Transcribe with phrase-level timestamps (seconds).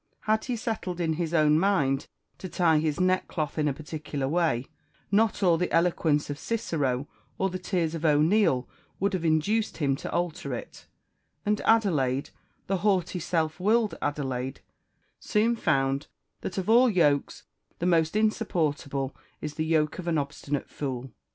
[0.21, 2.07] Had he settled in his own mind
[2.39, 4.65] to tie his neckcloth in a particular way,
[5.11, 8.67] not all the eloquence of Cicero or the tears of O'Neil
[8.99, 10.87] would have induced him to alter it;
[11.45, 12.31] and Adelaide,
[12.65, 14.61] the haughty, self willed Adelaide,
[15.19, 16.07] soon found
[16.41, 17.43] that, of all yokes,
[17.77, 21.11] the most insupportable is the yoke of an obstinate fool.